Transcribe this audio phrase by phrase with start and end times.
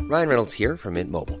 [0.00, 1.40] Ryan Reynolds here from Mint Mobile.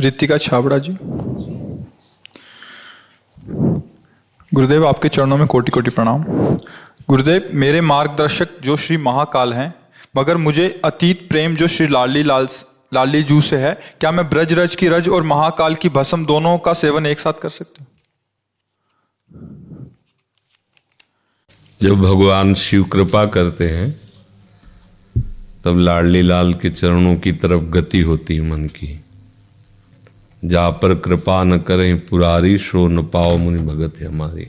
[0.00, 0.96] Ritika Chhabra जी।
[4.54, 6.24] गुरुदेव, आपके चरणों में कोटि कोटि प्रणाम।
[7.08, 9.74] गुरुदेव, मेरे मार्गदर्शक जो श्री महाकाल हैं,
[10.16, 12.48] मगर मुझे अतीत प्रेम जो श्री लाली लाल
[12.94, 16.58] लाली जू से है, क्या मैं ब्रज रज की रज और महाकाल की भस्म दोनों
[16.58, 17.84] का सेवन एक साथ कर सकती
[21.80, 24.00] जब भगवान शिव कृपा करते हैं,
[25.64, 29.04] तब लाडली लाल के चरणों की तरफ़ गति होती है मन की।
[30.42, 34.46] जा पर कृपा न करें पुरारी, शो न पाओ मुनि भगत है हमारी।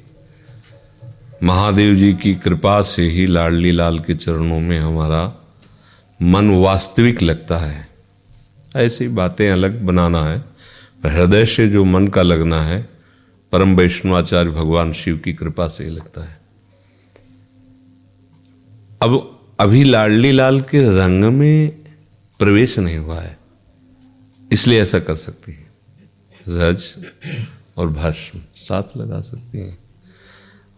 [1.44, 5.26] महादेव जी की कृपा से ही लाडली लाल के चरणों में हमारा
[6.20, 7.88] मन वास्तविक लगता है।
[8.76, 10.38] ऐसी बातें अलग बनाना है।
[11.06, 12.82] हृदय से जो मन का लगना है,
[13.52, 16.40] परम वैष्णवाचार्य भगवान शिव की कृपा से ही लगता है।
[19.02, 21.72] अब अभी लाडली लाल के रंग में
[22.40, 23.38] प्रवेश नहीं हुआ है,
[24.52, 25.71] इसलिए ऐसा कर सकती है।
[26.50, 27.06] रज
[27.78, 29.78] और भस्म साथ लगा सकती हैं।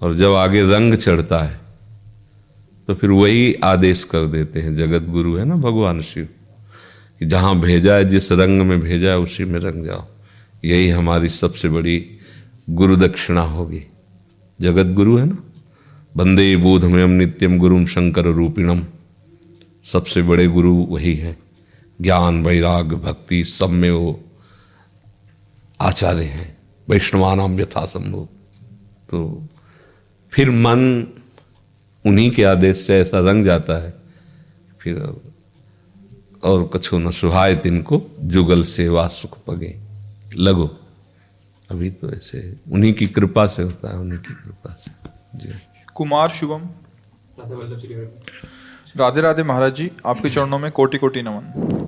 [0.02, 1.64] और जब आगे रंग चढ़ता है
[2.88, 6.30] तो फिर वही आदेश कर देते हैं, जगत गुरु है ना भगवान शिव,
[7.20, 10.06] कि जहाँ भेजा है, जिस रंग में भेजा है, उसी में रंग जाओ।
[10.66, 12.06] यही हमारी सबसे बड़ी
[12.70, 13.82] गुरु दक्षिणा होगी।
[14.62, 15.38] जगत गुरु है ना?
[16.18, 18.84] बंदे बोधमयम नित्यम गुरुम शंकर रूपिणम।
[19.86, 21.38] सबसे बड़े गुरु वही है।
[22.02, 24.24] ज्ञान, वैराग, भक्ति, सब में वो
[25.82, 26.58] आचार्य हैं
[26.90, 28.26] वैष्णवानाम यथा संभव
[29.10, 29.48] तो
[30.32, 31.08] फिर मन
[32.06, 33.94] उन्हीं के आदेश से ऐसा रंग जाता है
[34.80, 35.22] फिर
[36.44, 39.80] और कछु न सुहाय तिनको जुगल सेवा सुख पगे।
[40.36, 40.80] लगो।
[41.72, 44.92] अभी तो ऐसे उन्हीं की कृपा से होता है उन्हीं की कृपा से।
[45.36, 45.54] जी।
[45.94, 46.70] कुमार शुभम।
[48.98, 51.83] राधे। राधे महाराज जी आपके चरणों में कोटि कोटि नमन।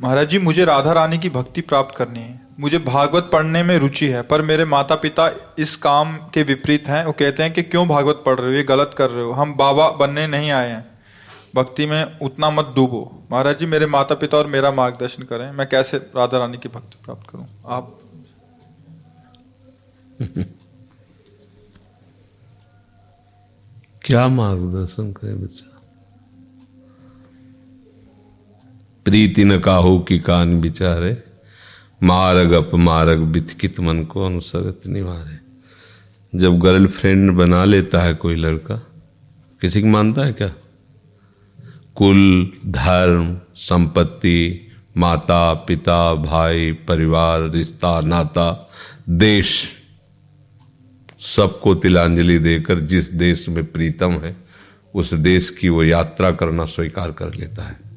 [0.00, 4.06] महाराज जी, मुझे राधा रानी की भक्ति प्राप्त करनी है। मुझे भागवत पढ़ने में रुचि
[4.06, 7.88] है, पर मेरे माता पिता इस काम के विपरीत हैं। वो कहते हैं कि क्यों
[7.88, 8.52] भागवत पढ़ रहे हो?
[8.52, 10.98] ये गलत कर रहे हो। हम बाबा बनने नहीं आए हैं।
[11.56, 15.68] भक्ति में उतना मत डूबो। महाराज जी, मेरे माता पिता और मेरा मार्गदर्शन करें। मैं
[15.68, 17.48] कैसे राधा रानी की भक्ति प्राप्त करूँ?
[17.68, 17.98] आप
[24.02, 25.77] क्या मार्गदर्शन करें बच्चा?
[29.08, 31.22] प्रीति न काहो की कान बिचारे।
[32.02, 35.38] मारग अपमारग बिथकित मन को अनुसरत निवारे।
[36.38, 38.86] जब गर्लफ्रेंड बना लेता है कोई लड़का,
[39.60, 40.52] किसी की मानता है क्या?
[41.94, 48.70] कुल, धर्म, संपत्ति, माता, पिता, भाई, परिवार, रिश्ता, नाता,
[49.08, 49.68] देश,
[51.20, 54.36] सबको तिलांजलि देकर जिस देश में प्रीतम है,
[54.94, 57.87] उस देश की वो यात्रा करना स्वीकार कर लेता है।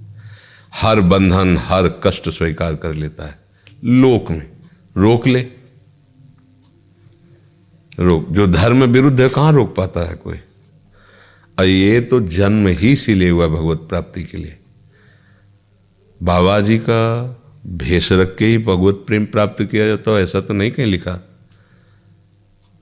[0.76, 3.40] हर बंधन, हर कष्ट स्वीकार कर लेता है।
[3.84, 4.52] लोक में,
[4.98, 5.42] रोक ले।
[8.00, 10.38] रोक, जो धर्म विरुद्ध है, कहाँ रोक पाता है कोई?
[11.60, 14.58] और ये तो जन्म ही से लिए हुआ भगवत प्राप्ति के लिए।
[16.24, 17.38] बाबा जी का
[17.68, 21.28] भेष रख के ही भगवत प्रेम प्राप्त किया जाता है, ऐसा तो नहीं कहीं लिखा।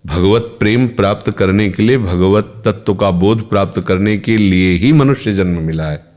[0.05, 4.91] भगवत प्रेम प्राप्त करने के लिए, भगवत तत्व का बोध प्राप्त करने के लिए ही
[4.91, 6.08] मनुष्य जन्म मिला है।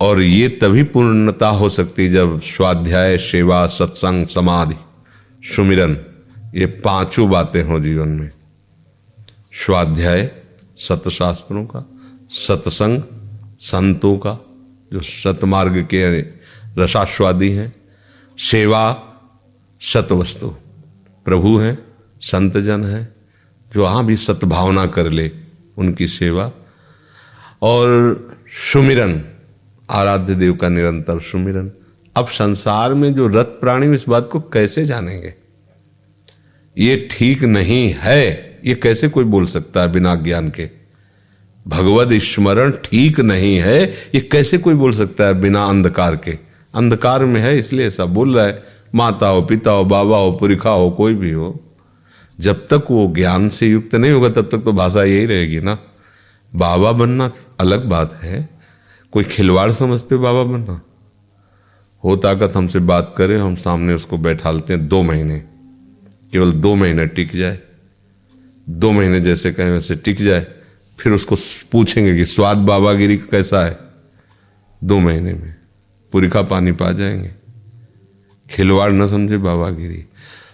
[0.00, 4.74] और ये तभी पूर्णता हो सकती जब स्वाध्याय, सेवा, सत्संग, समाधि,
[5.54, 5.96] सुमिरन,
[6.54, 8.30] ये पाँचों बातें हो जीवन में।
[9.52, 10.30] स्वाध्याय,
[10.78, 11.90] सतशास्त्रों का,
[12.30, 13.02] सत्संग,
[13.60, 14.38] संतों का,
[14.92, 16.20] जो सतमार्ग के
[16.78, 17.74] रसास्वादी हैं,
[18.38, 19.04] सेवा,
[19.80, 20.48] सतवस्तु,
[21.24, 21.78] प्रभु हैं,
[22.20, 23.14] संतजन हैं,
[23.74, 25.30] जो वहाँ भी सद्भावना कर ले
[25.78, 26.52] उनकी सेवा।
[27.62, 28.38] और
[28.72, 29.24] सुमिरन
[29.90, 31.70] आराध्य देव का निरंतर सुमिरन।
[32.16, 35.34] अब संसार में जो रथ प्राणी इस बात को कैसे जानेंगे?
[36.78, 40.70] ये ठीक नहीं है, ये कैसे कोई बोल सकता है बिना ज्ञान के?
[41.66, 46.38] भगवत स्मरण ठीक नहीं है, ये कैसे कोई बोल सकता है बिना अंधकार के?
[46.74, 48.62] अंधकार में है, इसलिए ऐसा बोल रहा है
[48.94, 51.60] माता हो पिता हो बाबा हो पुरिखा हो कोई भी हो।
[52.40, 55.78] जब तक वो ज्ञान से युक्त नहीं होगा, तब तक तो भाषा यही रहेगी ना।
[56.54, 57.30] बाबा बनना
[57.60, 58.57] अलग बात है।
[59.12, 60.82] कोई खिलवाड़ समझते हो बाबा बनना?
[62.04, 65.38] हो ताकत हमसे बात करे, हम सामने उसको बैठालते हैं दो महीने।
[66.32, 67.58] केवल दो महीने टिक जाए।
[68.68, 70.46] दो महीने जैसे कहें वैसे टिक जाए।
[70.98, 71.36] फिर उसको
[71.72, 73.78] पूछेंगे कि स्वाद बाबागिरी कैसा है?
[74.84, 75.56] दो महीने में।
[76.12, 77.30] पुरिखा पानी पा जाएँगे।
[78.50, 80.04] खिलवाड़ न समझे बाबागिरी।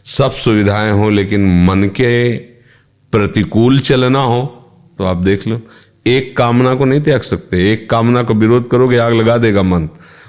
[0.04, 2.36] सब सुविधाएँ हो, लेकिन मन के
[3.12, 4.60] प्रतिकूल चलना हो
[4.98, 5.62] तो आप देख लो।
[6.06, 9.88] एक कामना को नहीं त्याग सकते। एक कामना का विरोध करोगे, आग लगा देगा मन।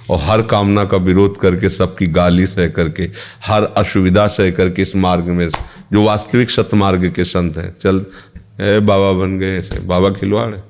[0.09, 3.09] और हर कामना का विरोध करके, सबकी गाली सह करके,
[3.45, 5.49] हर असुविधा सह करके इस मार्ग में,
[5.93, 8.05] जो वास्तविक सतमार्ग के संत हैं। चल,
[8.61, 10.63] ए, बाबा बन गए ऐसे। बाबा खिलवाड़ है।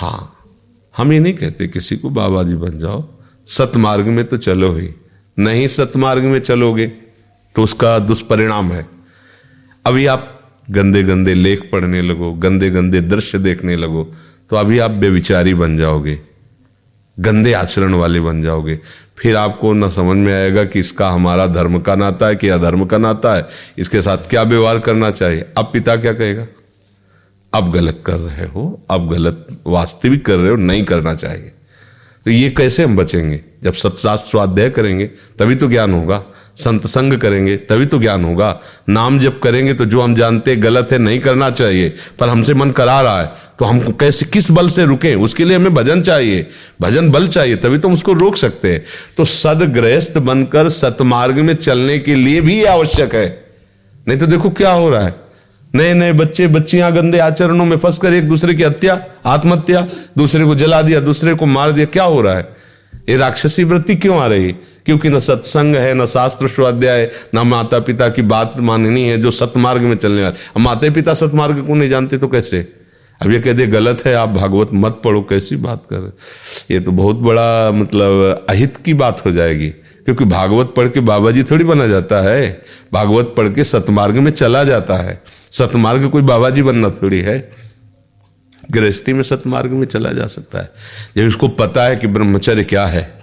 [0.00, 0.36] हाँ
[0.96, 3.08] हम ये नहीं कहते किसी को बाबा जी बन जाओ।
[3.46, 4.90] सतमार्ग में तो चलो ही।
[5.38, 6.86] नहीं सतमार्ग में चलोगे
[7.54, 8.86] तो उसका दुष्परिणाम है।
[9.86, 10.39] अभी आप
[10.70, 14.04] गंदे गंदे लेख पढ़ने लगो गंदे गंदे दृश्य देखने लगो
[14.50, 16.18] तो अभी आप बेविचारी बन जाओगे,
[17.18, 18.78] गंदे आचरण वाले बन जाओगे।
[19.18, 22.84] फिर आपको न समझ में आएगा कि इसका हमारा धर्म का नाता है कि अधर्म
[22.84, 23.46] का नाता है,
[23.78, 26.46] इसके साथ क्या व्यवहार करना चाहिए। अब पिता क्या कहेगा?
[27.52, 31.52] अब गलत कर रहे हो, अब गलत वास्तविक कर रहे हो, नहीं करना चाहिए।
[32.26, 33.40] तो ये कैसे हम बचेंगे?
[33.62, 35.06] जब सत्शास्त्र स्वाध्याय करेंगे,
[35.38, 36.22] तभी तो ज्ञान होगा।
[36.56, 38.58] संत संग करेंगे, तभी तो ज्ञान होगा।
[38.88, 42.70] नाम जब करेंगे तो जो हम जानते गलत है, नहीं करना चाहिए, पर हमसे मन
[42.70, 45.14] करा रहा है तो हम कैसे, किस बल से रुकें?
[45.16, 46.46] उसके लिए हमें भजन चाहिए।
[46.80, 48.84] भजन बल चाहिए, तभी तो हम उसको रोक सकते हैं।
[49.16, 53.26] तो सदग्रस्त बनकर सतमार्ग में चलने के लिए भी आवश्यक है।
[54.08, 55.14] नहीं तो देखो क्या हो रहा है।
[55.74, 59.86] नए नए बच्चे, बच्चियाँ गंदे आचरणों में फंसकर एक दूसरे की हत्या, आत्महत्या,
[60.18, 62.48] दूसरे को जला दिया, दूसरे को मार दिया, क्या हो रहा है?
[63.08, 64.54] ये राक्षसी वृत्ति क्यों आ रही
[64.86, 69.30] क्योंकि न सत्संग है, न शास्त्र स्वाध्याय, न माता पिता की बात माननी है, जो
[69.30, 72.72] सतमार्ग में चलने वाले। अब माता पिता सतमार्ग को नहीं जानते तो कैसे?
[73.22, 76.16] अब ये कह दे, गलत है, आप भागवत मत पढ़ो, कैसी बात कर
[76.70, 79.68] ये तो बहुत बड़ा मतलब अहित की बात हो जाएगी।
[80.04, 82.62] क्योंकि भागवत पढ़ के बाबा जी थोड़ी बना जाता है।
[82.92, 85.22] भागवत पढ़ के सतमार्ग में चला जाता है।
[85.52, 87.50] सतमार्ग कोई बाबा जी बनना थोड़ी है।
[88.70, 90.70] गृहस्थी में सतमार्ग में चला जा सकता है।
[91.16, 93.19] जब इसको पता है कि ब्रह्मचर्य क्या है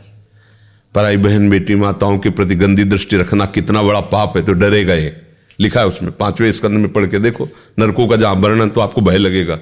[0.95, 4.93] पराई बहन बेटी माताओं के प्रति गंदी दृष्टि रखना कितना बड़ा पाप है तो डरेगा
[4.93, 5.15] ये
[5.59, 7.47] लिखा है उसमें, पाँचवें स्कंद में पढ़ के देखो,
[7.79, 9.57] नरकों का जहाँ वर्णन तो आपको भय लगेगा।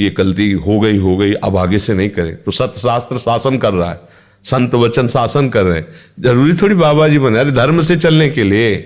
[0.00, 3.58] ये गलती हो गई हो गई, अब आगे से नहीं करें। तो सत्य शास्त्र शासन
[3.58, 4.00] कर रहा है,
[4.44, 5.86] संत वचन शासन कर रहे हैं।
[6.20, 8.76] ज़रूरी थोड़ी बाबा जी बने, अरे धर्म से चलने के लिए।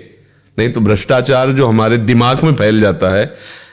[0.57, 3.25] नहीं तो भ्रष्टाचार जो हमारे दिमाग में फैल जाता है,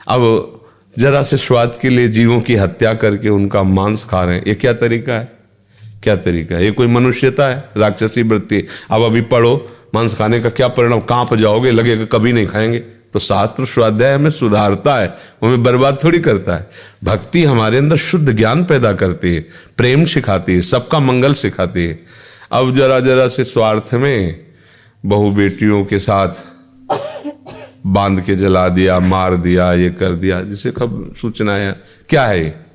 [0.07, 0.61] अब
[0.95, 4.55] जरा से स्वाद के लिए जीवों की हत्या करके उनका मांस खा रहे हैं। ये
[4.55, 5.36] क्या तरीका है?
[6.07, 7.69] क्या तरीका ये कोई मनुष्यता है?
[7.77, 9.55] राक्षसी वृत्ति। अब अभी पढ़ो,
[9.95, 10.99] मांस खाने का क्या परिणाम?
[10.99, 12.79] काँप जाओगे, लगेगा कभी नहीं खाएँगे।
[13.13, 15.07] तो शास्त्र स्वाध्याय हमें सुधारता है
[15.43, 16.69] हमें बर्बाद थोड़ी करता है।
[17.03, 19.45] भक्ति हमारे अंदर शुद्ध ज्ञान पैदा करती है,
[19.77, 21.99] प्रेम सिखाती है, सबका मंगल सिखाती है।
[22.51, 24.45] अब जरा जरा से स्वार्थ में
[25.05, 26.29] बहु बेटियों के साथ
[27.85, 31.75] बाँध के जला दिया, मार दिया, ये कर दिया, जिसे कब सूचना है।
[32.09, 32.66] क्या है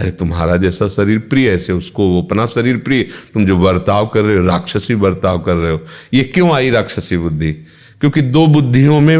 [0.00, 4.22] अरे, तुम्हारा जैसा शरीर प्रिय ऐसे उसको वो अपना शरीर प्रिय, तुम जो बर्ताव कर
[4.22, 5.80] रहे हो, राक्षसी बर्ताव कर रहे हो,
[6.14, 7.52] ये क्यों आई राक्षसी बुद्धि?
[8.00, 9.18] क्योंकि दो बुद्धियों में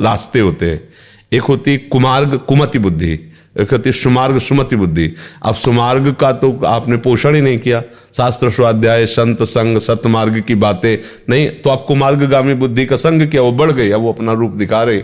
[0.00, 0.88] रास्ते होते हैं।
[1.32, 3.12] एक होती कुमार्ग, कुमति बुद्धि,
[3.60, 7.82] एक होती सुमार्ग, सुमति बुद्धि। अब सुमार्ग का तो आपने पोषण ही नहीं किया।
[8.16, 10.98] शास्त्र स्वाध्याय संत संग सतमार्ग की बातें
[11.30, 14.50] नहीं तो आप कुमार्गामी बुद्धि का संग किया, वो बढ़ गई, अब वो अपना रूप
[14.50, 14.98] दिखा रहे।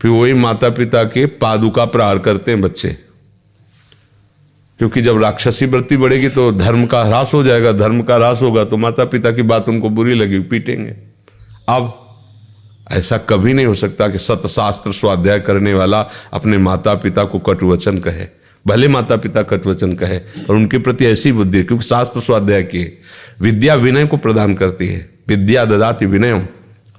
[0.00, 2.96] फिर वही माता पिता के पादुका प्रहार करते हैं बच्चे।
[4.78, 8.64] क्योंकि जब राक्षसी वृत्ति बढ़ेगी तो धर्म का ह्रास हो जाएगा, धर्म का ह्रास होगा
[8.64, 10.90] तो माता पिता की बात उनको बुरी लगी, पीटेंगे।
[11.68, 11.92] अब
[12.90, 16.00] ऐसा कभी नहीं हो सकता कि सतशास्त्र स्वाध्याय करने वाला
[16.32, 18.26] अपने माता पिता को कटुवचन कहे।
[18.66, 22.84] भले माता पिता कटवचन कहे और उनके प्रति ऐसी बुद्धि है, क्योंकि शास्त्र स्वाध्याय की
[23.40, 26.48] विद्या विनय को प्रदान करती है। विद्या ददाति विनय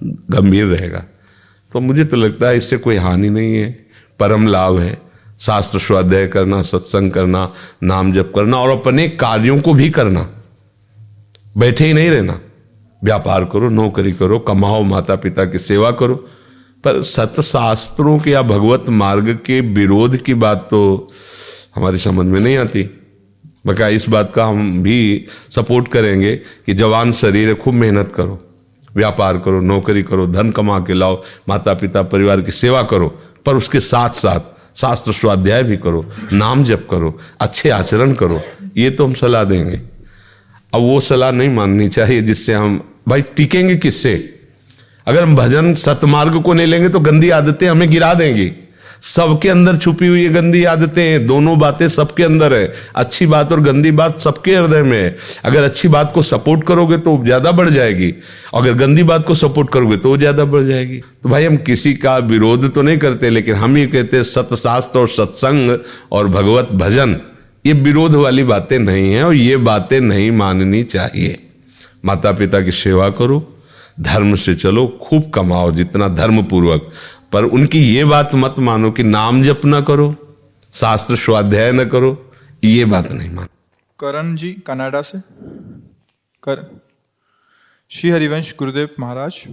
[0.03, 1.03] गंभीर रहेगा।
[1.71, 3.71] तो मुझे तो लगता है इससे कोई हानि नहीं है,
[4.19, 4.97] परम लाभ है।
[5.45, 10.29] शास्त्र स्वाध्याय करना, सत्संग करना, नाम जप करना और अपने कार्यों को भी करना।
[11.57, 12.41] बैठे ही नहीं रहना।
[13.03, 16.15] व्यापार करो, नौकरी करो, कमाओ माता पिता की सेवा करो।
[16.83, 21.07] पर सतशास्त्रों के या भगवत मार्ग के विरोध की बात तो
[21.75, 22.83] हमारी समझ में नहीं आती।
[23.67, 28.43] बका इस बात का हम भी सपोर्ट करेंगे कि जवान शरीर है, खूब मेहनत करो।
[28.95, 33.07] व्यापार करो, नौकरी करो, धन कमा के लाओ माता पिता परिवार की सेवा करो,
[33.45, 38.41] पर उसके साथ साथ शास्त्र स्वाध्याय भी करो, नाम जप करो, अच्छे आचरण करो,
[38.77, 39.75] ये तो हम सलाह देंगे।
[40.73, 44.13] अब वो सलाह नहीं माननी चाहिए जिससे हम, भाई टिकेंगे किससे?
[45.07, 48.51] अगर हम भजन सतमार्ग को नहीं लेंगे तो गंदी आदतें हमें गिरा देंगी।
[49.03, 53.61] सबके अंदर छुपी हुई गंदी आदतें हैं। दोनों बातें सबके अंदर है। अच्छी बात और
[53.61, 57.69] गंदी बात सबके हृदय में है। अगर अच्छी बात को सपोर्ट करोगे तो ज़्यादा बढ़
[57.69, 58.13] जाएगी।
[58.55, 62.17] अगर गंदी बात को सपोर्ट करोगे तो ज़्यादा बढ़ जाएगी। तो भाई, हम किसी का
[62.17, 65.77] विरोध तो नहीं करते, लेकिन हम ये कहते हैं, सतशास्त्र और सत्संग
[66.11, 67.19] और भगवत भजन,
[67.65, 71.39] ये विरोध वाली बातें नहीं है और ये बातें नहीं माननी चाहिए।
[72.05, 73.47] माता पिता की सेवा करो,
[74.01, 76.89] धर्म से चलो, खूब कमाओ, जितना धर्म पूर्वक।
[77.33, 80.15] पर उनकी ये बात मत मानो कि नाम जप ना करो,
[80.73, 82.31] शास्त्र स्वाध्याय न करो,
[82.63, 83.47] ये बात नहीं मानो।
[83.99, 85.19] करण जी, कनाडा से?
[86.43, 86.81] कर
[87.89, 89.45] श्री हरिवंश गुरुदेव महाराज।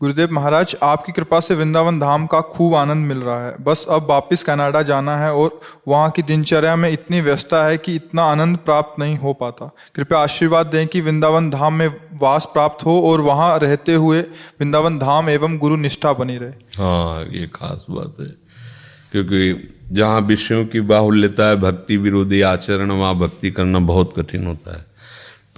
[0.00, 4.06] गुरुदेव महाराज, आपकी कृपा से वृंदावन धाम का खूब आनंद मिल रहा है। बस अब
[4.10, 8.56] वापस कनाडा जाना है और वहाँ की दिनचर्या में इतनी व्यस्तता है कि इतना आनंद
[8.56, 11.88] प्राप्त नहीं हो पाता। कृपया आशीर्वाद दें कि वृंदावन धाम में
[12.22, 17.24] वास प्राप्त हो और वहाँ रहते हुए वृंदावन धाम एवं गुरु निष्ठा बनी रहे। हाँ
[17.24, 18.26] ये खास बात है।
[19.12, 24.76] क्योंकि जहाँ विषयों की बाहुल्यता है, भक्ति विरोधी आचरण, वहाँ भक्ति करना बहुत कठिन होता
[24.76, 24.82] है।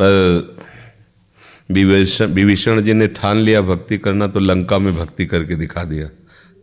[0.01, 0.57] पर
[1.69, 6.09] विभीषण विभीषण जी ने ठान लिया भक्ति करना तो लंका में भक्ति करके दिखा दिया।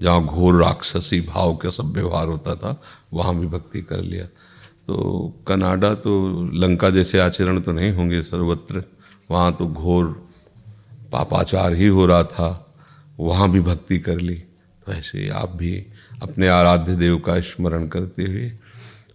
[0.01, 2.81] जहाँ घोर राक्षसी भाव का सब व्यवहार होता था,
[3.13, 4.25] वहाँ भी भक्ति कर लिया।
[4.87, 6.11] तो कनाडा तो
[6.53, 8.83] लंका जैसे आचरण तो नहीं होंगे सर्वत्र,
[9.31, 10.05] वहाँ तो घोर
[11.11, 12.75] पापाचार ही हो रहा था,
[13.19, 15.75] वहाँ भी भक्ति कर ली। तो ऐसे आप भी
[16.21, 18.51] अपने आराध्य देव का स्मरण करते हुए,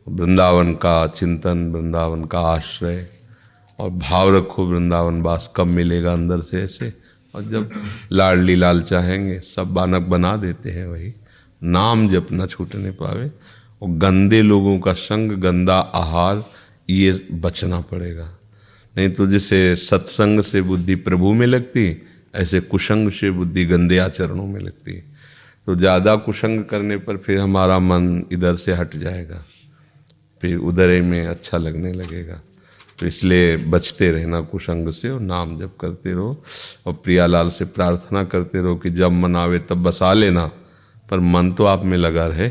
[0.09, 3.07] वृंदावन का चिंतन, वृंदावन का आश्रय
[3.79, 6.93] और भाव रखो वृंदावन वास, कब मिलेगा अंदर से ऐसे।
[7.35, 7.71] और जब
[8.13, 11.13] लाडली लाल चाहेंगे, सब बानक बना देते हैं वही।
[11.63, 13.31] नाम जब न छूटने पावे।
[13.83, 16.45] और गंदे लोगों का संग, गंदा आहार,
[16.91, 18.39] ये बचना पड़ेगा।
[18.97, 22.03] नहीं तो जैसे सत्संग से बुद्धि प्रभु में लगती,
[22.35, 24.93] ऐसे कुसंग से बुद्धि गंदे आचरणों में लगती।
[25.67, 29.45] तो ज़्यादा कुसंग करने पर फिर हमारा मन इधर से हट जाएगा।
[30.41, 32.41] फिर उधर में अच्छा लगने लगेगा।
[32.99, 36.43] तो इसलिए बचते रहना कुसंग से और नाम जप करते रहो
[36.87, 40.45] और प्रियालाल से प्रार्थना करते रहो कि जब मन आवे तब बसा लेना।
[41.11, 42.50] पर मन तो आप में लगा रहे,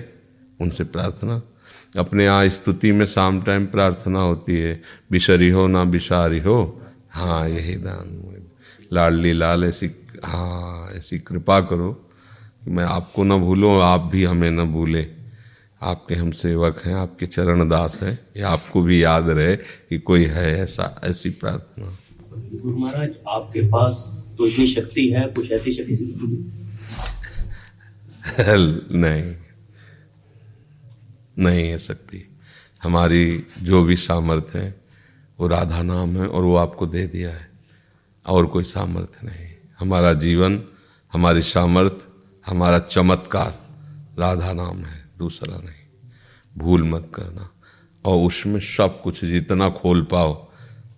[0.60, 1.42] उनसे प्रार्थना।
[1.98, 7.48] अपने यहाँ स्तुति में शाम टाइम प्रार्थना होती है, बिशरी हो ना बिशारी हो हाँ
[7.50, 8.24] यही दान
[8.94, 9.92] लाडली लाल, ऐसी
[10.25, 11.92] हाँ ऐसी कृपा करो
[12.63, 15.17] कि मैं आपको ना भूलूँ आप भी हमें ना भूलें।
[15.82, 20.26] आपके हम सेवक हैं आपके चरण दास हैं ये आपको भी याद रहे कि कोई
[20.26, 21.98] है ऐसा ऐसी प्रार्थना।
[22.62, 23.96] गुरु महाराज आपके पास
[24.38, 25.94] तो इतनी शक्ति है कुछ ऐसी शक्ति
[28.92, 29.36] नहीं
[31.46, 32.38] नहीं है शक्ति।
[32.84, 34.82] हमारी जो भी सामर्थ्य है
[35.40, 37.50] वो राधा नाम है और वो आपको दे दिया है
[38.26, 40.64] और कोई सामर्थ्य नहीं। हमारा जीवन
[41.14, 42.06] हमारी सामर्थ्य
[42.46, 43.60] हमारा चमत्कार
[44.20, 46.10] राधा नाम है। दूसरा नहीं।
[46.58, 47.50] भूल मत करना।
[48.06, 50.52] और उसमें सब कुछ जितना खोल पाओ।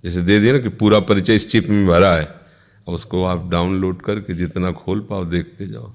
[0.04, 2.26] जैसे दे दिया ना कि पूरा परिचय इस चिप में भरा है।
[2.88, 5.94] और उसको आप डाउनलोड करके जितना खोल पाओ, देखते जाओ।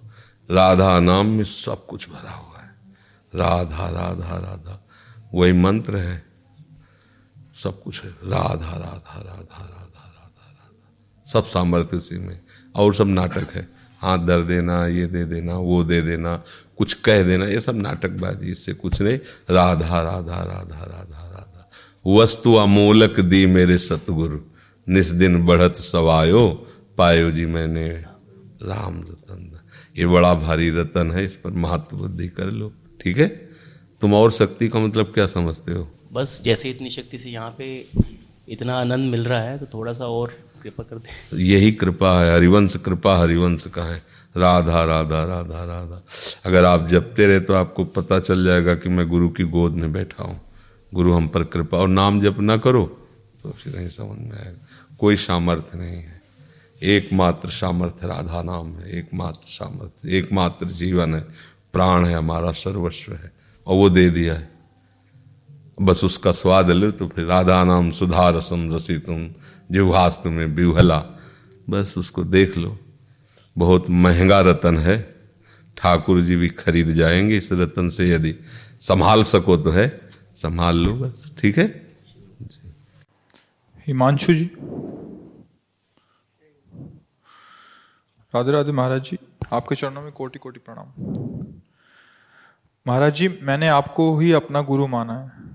[0.50, 2.74] राधा नाम में सब कुछ भरा हुआ है।
[3.34, 4.88] राधा राधा राधा।
[5.34, 6.26] वही मंत्र है।
[7.54, 10.70] सब कुछ है। राधा राधा राधा राधा राधा राधा।
[11.26, 12.40] सब सामर्थ्य उसी में।
[12.74, 16.42] और सब नाटक है। हाथ धर देना, ये दे देना, वो दे देना,
[16.76, 19.18] कुछ कह देना, ये सब नाटकबाजी, इससे कुछ नहीं।
[19.50, 21.70] राधा राधा राधा राधा राधा।
[22.06, 24.38] वस्तु अमोलक दी मेरे सतगुरु,
[24.88, 26.48] निस दिन बढ़त सवायो,
[26.98, 27.88] पायो जी मैंने
[28.62, 29.50] राम रतन।
[29.98, 33.28] ये बड़ा भारी रतन है, इस पर महत्व बुद्धि कर लो, ठीक है?
[34.00, 35.88] तुम और शक्ति का मतलब क्या समझते हो?
[36.12, 37.66] बस जैसे इतनी शक्ति से यहाँ पे
[38.48, 40.32] इतना आनंद मिल रहा है तो थोड़ा सा और
[40.64, 44.02] कृपा कर दे यही कृपा है, हरिवंश कृपा, हरिवंश का है
[44.36, 46.02] राधा राधा राधा राधा।
[46.46, 49.92] अगर आप जपते रहे तो आपको पता चल जाएगा कि मैं गुरु की गोद में
[49.92, 50.40] बैठा हूँ।
[50.92, 52.84] गुरु हम पर कृपा, और नाम जप ना करो
[53.42, 56.22] तो फिर नहीं समझ में आएगा। कोई सामर्थ्य नहीं है।
[56.82, 61.20] एकमात्र सामर्थ्य राधा नाम है, एकमात्र सामर्थ्य, एकमात्र जीवन है।
[61.72, 63.32] प्राण है हमारा, सर्वस्व है।
[63.66, 64.48] और वो दे दिया है।
[65.82, 69.28] बस उसका स्वाद लो तो फिर राधा नाम सुधा रसम रसी तुम
[69.70, 70.98] जिहास तुम्हें बिहला
[71.70, 72.78] बस उसको देख लो।
[73.58, 75.14] बहुत महँगा रतन है।
[75.76, 78.34] ठाकुर जी भी खरीद जाएँगे इस रतन से, यदि
[78.80, 80.00] संभाल सको तो है।
[80.34, 81.66] संभाल लो बस। ठीक है?
[83.86, 84.50] हिमांशु जी।
[88.34, 89.18] राधे राधे महाराज जी,
[89.52, 90.86] आपके चरणों में कोटि कोटि प्रणाम।
[92.86, 95.53] महाराज जी, मैंने आपको ही अपना गुरु माना है।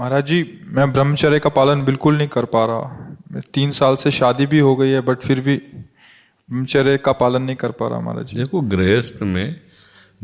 [0.00, 4.46] महाराज जी, मैं ब्रह्मचर्य का पालन बिल्कुल नहीं कर पा रहा। तीन साल से शादी
[4.46, 8.26] भी हो गई है बट फिर भी ब्रह्मचर्य का पालन नहीं कर पा रहा महाराज
[8.26, 9.60] जी। देखो, गृहस्थ में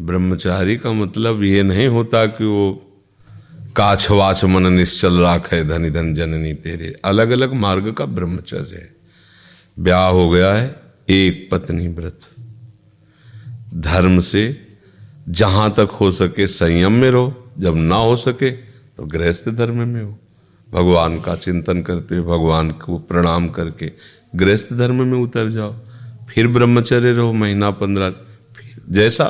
[0.00, 2.72] ब्रह्मचारी का मतलब ये नहीं होता कि वो
[3.76, 8.76] काछ वाछ मन निश्चल राख है धनी धन जननी तेरे। अलग अलग मार्ग का ब्रह्मचर्य
[8.76, 8.94] है।
[9.78, 10.74] ब्याह हो गया है,
[11.08, 12.20] एक पत्नी व्रत।
[13.74, 14.66] धर्म से
[15.28, 18.65] जहाँ तक हो सके संयम में रहो, जब ना हो सके
[18.96, 20.18] तो गृहस्थ धर्म में हो।
[20.70, 23.92] भगवान का चिंतन करते हुए, भगवान को प्रणाम करके
[24.34, 25.74] गृहस्थ धर्म में उतर जाओ।
[26.28, 28.14] फिर ब्रह्मचर्य रहो महीना पंद्रह
[28.88, 29.24] जैसा।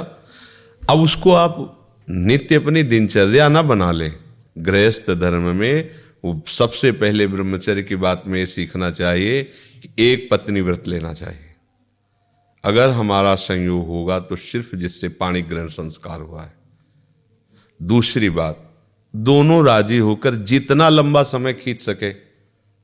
[0.91, 1.73] अब उसको आप
[2.11, 4.13] नित्य अपनी दिनचर्या ना बना ले।
[4.59, 5.91] गृहस्थ धर्म में
[6.25, 9.43] वो सबसे पहले ब्रह्मचर्य की बात में ये सीखना चाहिए
[9.83, 11.55] कि एक पत्नी व्रत लेना चाहिए।
[12.65, 16.53] अगर हमारा संयोग होगा तो सिर्फ़ जिससे पाणी ग्रहण संस्कार हुआ है।
[17.83, 18.66] दूसरी बात
[19.17, 22.13] दोनों राज़ी होकर जितना लंबा समय खींच सके,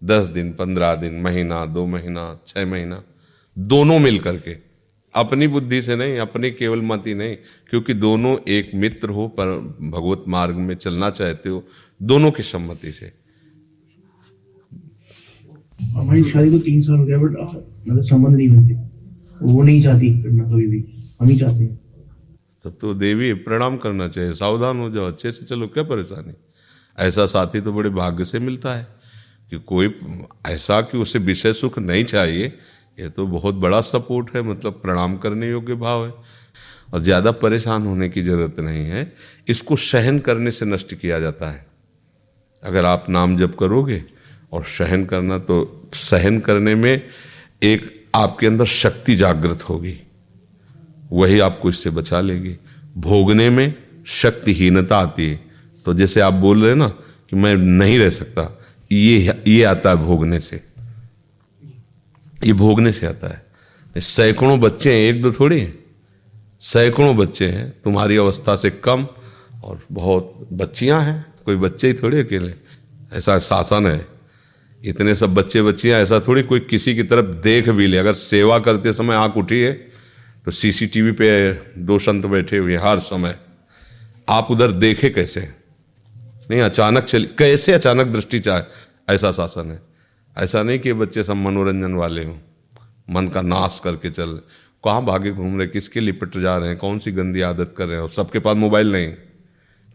[0.06, 3.02] दस दिन, पंद्रह दिन, महीना, दो महीना, छह महीना,
[3.58, 4.56] दोनों मिल करके।
[5.14, 7.36] अपनी बुद्धि से नहीं, अपनी केवल मति नहीं,
[7.70, 9.46] क्योंकि दोनों एक मित्र हो, पर
[9.82, 11.64] भगवत मार्ग में चलना चाहते हो,
[12.02, 13.12] दोनों की सम्मति से।
[15.82, 17.30] हमारी शादी को तीन साल हो गया बट
[17.88, 18.74] मतलब संबंध नहीं बनते।
[19.42, 20.84] वो नहीं चाहती करना कभी भी।
[21.20, 21.81] हम ही चाहते हैं।
[22.64, 26.34] तब तो देवी, प्रणाम करना चाहिए। सावधान हो जाओ, अच्छे से चलो, क्या परेशानी?
[26.98, 28.86] ऐसा साथी तो बड़े भाग्य से मिलता है
[29.52, 29.94] कि कोई
[30.46, 32.46] ऐसा कि उसे विषय सुख नहीं चाहिए,
[32.98, 36.12] ये तो बहुत बड़ा सपोर्ट है मतलब प्रणाम करने योग्य भाव है।
[36.92, 39.12] और ज़्यादा परेशान होने की ज़रूरत नहीं है।
[39.48, 41.66] इसको सहन करने से नष्ट किया जाता है।
[42.62, 44.02] अगर आप नाम जप करोगे
[44.52, 47.02] और सहन करना तो सहन करने में
[47.62, 49.98] एक आपके अंदर शक्ति जागृत होगी।
[51.12, 52.56] वही आपको इससे बचा लेगी।
[52.96, 53.74] भोगने में
[54.06, 55.44] शक्तिहीनता आती है।
[55.84, 56.88] तो जैसे आप बोल रहे ना
[57.30, 58.60] कि मैं नहीं रह सकता,
[58.92, 60.64] ये ये आता है भोगने से।
[62.44, 63.46] ये भोगने से आता है।
[64.00, 65.78] सैकड़ों बच्चे हैं, एक दो थोड़ी हैं।
[66.60, 69.06] सैकड़ों बच्चे हैं, तुम्हारी अवस्था से कम
[69.64, 72.52] और बहुत बच्चियाँ हैं। कोई बच्चे ही थोड़े अकेले।
[73.12, 74.06] ऐसा शासन है।
[74.84, 78.58] इतने सब बच्चे बच्चियाँ ऐसा थोड़ी कोई किसी की तरफ़ देख भी ले। अगर सेवा
[78.58, 79.91] करते समय आँख उठी है
[80.44, 83.36] तो सीसीटीवी पे दो संत बैठे हुए हर समय।
[84.28, 85.40] आप उधर देखे कैसे?
[86.50, 88.62] नहीं, अचानक चली, कैसे अचानक दृष्टि चाहे
[89.14, 89.82] ऐसा शासन है।
[90.38, 92.36] ऐसा नहीं कि बच्चे सब मनोरंजन वाले हों,
[93.10, 94.38] मन का नाश करके चल रहे।
[94.84, 97.96] कहाँ भागे घूम रहे, किसके लिपट जा रहे हैं, कौन सी गंदी आदत कर रहे
[97.96, 98.02] हैं?
[98.02, 99.14] और सबके पास मोबाइल नहीं।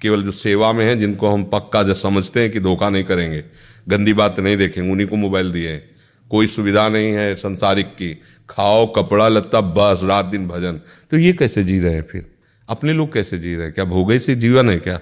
[0.01, 3.43] केवल जो सेवा में है, जिनको हम पक्का जो समझते हैं कि धोखा नहीं करेंगे,
[3.89, 5.95] गंदी बात नहीं देखेंगे, उन्हीं को मोबाइल दिए हैं।
[6.29, 10.79] कोई सुविधा नहीं है संसारिक की खाओ कपड़ा लत्ता, बस, रात दिन भजन।
[11.11, 12.29] तो ये कैसे जी रहे हैं फिर?
[12.69, 13.73] अपने लोग कैसे जी रहे हैं?
[13.73, 14.99] क्या भोगे से जीवन है क्या?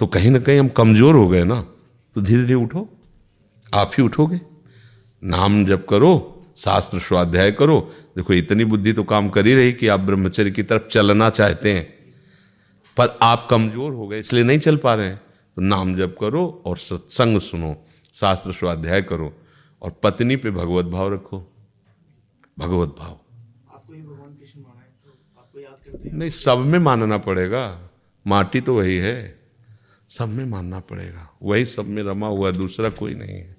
[0.00, 1.60] तो कहीं ना कहीं हम कमज़ोर हो गए ना
[2.16, 2.88] तो धीरे धीरे उठो।
[3.66, 4.40] आप ही उठोगे।
[5.22, 7.80] नाम जप करो, शास्त्र स्वाध्याय करो।
[8.16, 11.72] देखो, इतनी बुद्धि तो काम कर ही रही कि आप ब्रह्मचर्य की तरफ़ चलना चाहते
[11.72, 11.84] हैं।
[12.96, 15.20] पर आप कमज़ोर हो गए, इसलिए नहीं चल पा रहे हैं।
[15.56, 17.74] तो नाम जप करो और सत्संग सुनो,
[18.14, 19.32] शास्त्र स्वाध्याय करो
[19.82, 21.44] और पत्नी पे भगवत भाव रखो।
[22.58, 23.20] भगवत भाव।
[26.14, 27.90] नहीं सब में मानना पड़ेगा।
[28.26, 29.38] माटी तो वही है।
[30.08, 33.56] सब में मानना पड़ेगा। वही सब में रमा हुआ दूसरा कोई नहीं है।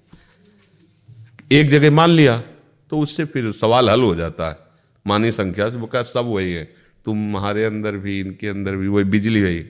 [1.52, 2.42] एक जगह मान लिया
[2.90, 4.58] तो उससे फिर सवाल हल हो जाता है।
[5.06, 6.64] मानी संख्या से वो क्या सब वही है।
[7.04, 9.64] तुम्हारे अंदर भी इनके अंदर भी वही बिजली वही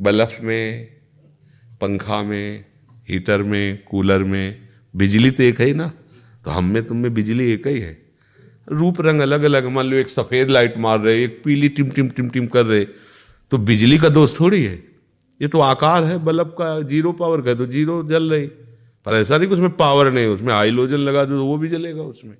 [0.00, 0.86] बल्ब में
[1.80, 2.64] पंखा में
[3.08, 5.92] हीटर में कूलर में बिजली तो एक है ही ना।
[6.44, 8.09] तो हम में तुम में बिजली एक ही है।
[8.70, 12.08] रूप रंग अलग अलग, मान लो एक सफ़ेद लाइट मार रहे, एक पीली टिम टिम
[12.08, 12.84] टिम टिम कर रहे
[13.52, 14.74] तो बिजली का दोष थोड़ी है।
[15.42, 18.46] ये तो आकार है, बल्ब का ज़ीरो पावर का तो ज़ीरो जल रही।
[19.06, 22.02] पर ऐसा नहीं कि उसमें पावर नहीं उसमें हाइलोजन लगा दो तो वो भी जलेगा
[22.02, 22.36] उसमें।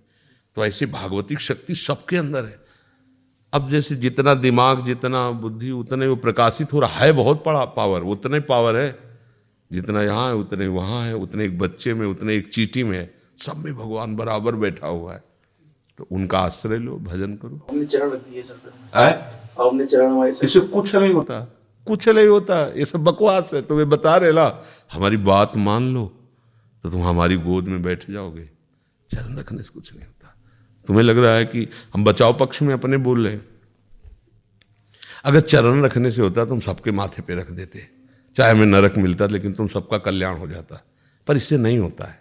[0.57, 2.59] तो ऐसी भागवतिक शक्ति सबके अंदर है।
[3.53, 8.03] अब जैसे जितना दिमाग, जितना बुद्धि, उतने वो प्रकाशित हो रहा है, बहुत बड़ा पावर
[8.09, 8.99] उतने पावर है।
[9.71, 13.11] जितना यहाँ है, उतने वहाँ है, उतने एक बच्चे में, उतने एक चीटी में है,
[13.39, 15.23] सब में भगवान बराबर बैठा हुआ है।
[16.01, 18.11] तो उनका आश्रय लो भजन करो। हमने चरण
[19.61, 21.41] हमने चरण इसे कुछ नहीं होता
[21.87, 26.05] कुछ नहीं होता। ये सब बकवास है तुम्हें बता रहे ना। हमारी बात मान लो
[26.85, 28.49] तो तुम हमारी गोद में बैठ जाओगे।
[29.11, 30.35] चरण रखने से कुछ नहीं होता।
[30.87, 33.47] तुम्हें लग रहा है कि हम बचाव पक्ष में अपने बोल रहे हैं?
[35.25, 37.87] अगर चरण रखने से होता तुम सबके माथे पे रख देते।
[38.37, 40.85] चाहे हमें नरक मिलता लेकिन तुम सबका कल्याण हो जाता।
[41.27, 42.19] पर इससे नहीं होता है।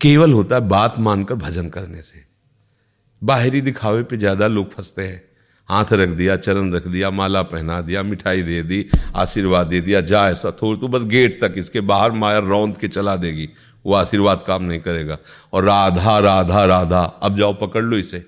[0.00, 2.23] केवल होता है बात मानकर भजन करने से।
[3.24, 5.22] बाहरी दिखावे पे ज़्यादा लोग फंसते हैं।
[5.68, 10.00] हाथ रख दिया, चरण रख दिया, माला पहना दिया, मिठाई दे दी, आशीर्वाद दे दिया,
[10.00, 13.48] जा ऐसा थोड़ा तो बस गेट तक इसके बाहर माया रौंद के चला देगी।
[13.84, 15.18] वो आशीर्वाद काम नहीं करेगा।
[15.52, 18.24] और राधा राधा राधा, अब जाओ पकड़ लो इसे।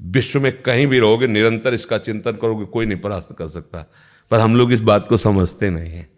[0.00, 3.86] विश्व में कहीं भी रहोगे, निरंतर इसका चिंतन करोगे, कोई नहीं परास्त कर सकता।
[4.30, 6.08] पर हम लोग इस बात को समझते नहीं हैं।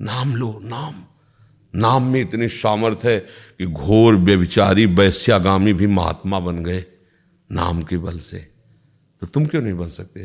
[0.00, 0.94] नाम लो, नाम।
[1.74, 3.18] नाम में इतनी सामर्थ्य है
[3.58, 6.84] कि घोर, व्यभिचारी, वैश्यागामी भी महात्मा बन गए।
[7.52, 8.38] नाम के बल से।
[9.20, 10.24] तो तुम क्यों नहीं बन सकते?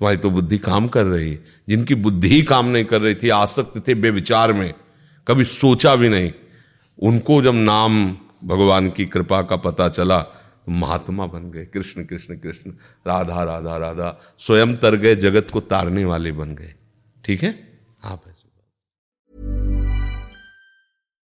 [0.00, 3.28] तुम्हारी तो बुद्धि काम कर रही। है जिनकी बुद्धि ही काम नहीं कर रही थी,
[3.28, 4.74] आसक्त थे बेविचार में,
[5.28, 6.32] कभी सोचा भी नहीं।
[6.98, 12.34] उनको जब नाम भगवान की कृपा का पता चला तो महात्मा बन गए। कृष्ण कृष्ण
[12.34, 12.70] कृष्ण,
[13.06, 16.74] राधा राधा राधा, स्वयं तर गए, जगत को तारने वाले बन गए।
[17.24, 17.73] ठीक है?